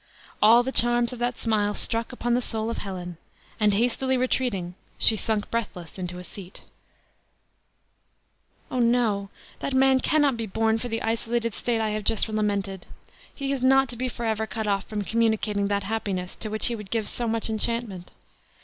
[0.41, 3.17] All the charms of that smile struck upon the soul of Helen;
[3.59, 6.63] and, hastily retreating, she sunk breathless into a seat.
[8.71, 9.29] "O, no!
[9.59, 12.87] that man cannot be born for the isolated state I have just lamented.
[13.31, 16.75] He is not to be forever cut off from communicating that happiness to which he
[16.75, 18.09] would give so much enchantment!"